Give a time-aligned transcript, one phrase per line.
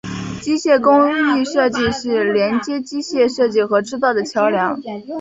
[0.41, 4.81] 机械工艺设计是连接机械设计和制造的桥梁。